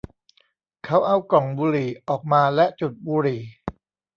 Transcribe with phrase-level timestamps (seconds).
[0.85, 3.41] เขาเอากล่องบุหรี่ออกมาและจุดบุหรี่